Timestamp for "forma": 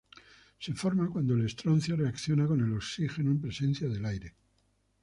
0.73-1.11